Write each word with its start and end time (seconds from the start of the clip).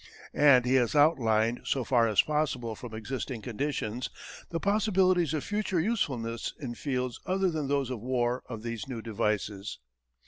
And 0.33 0.65
he 0.65 0.73
has 0.81 0.95
outlined 0.95 1.59
so 1.63 1.83
far 1.83 2.07
as 2.07 2.23
possible 2.23 2.73
from 2.73 2.91
existing 2.95 3.43
conditions 3.43 4.09
the 4.49 4.59
possibilities 4.59 5.31
of 5.31 5.43
future 5.43 5.79
usefulness 5.79 6.55
in 6.59 6.73
fields 6.73 7.19
other 7.27 7.51
than 7.51 7.67
those 7.67 7.91
of 7.91 8.01
war 8.01 8.41
of 8.49 8.63
these 8.63 8.87
new 8.87 9.03
devices. 9.03 9.77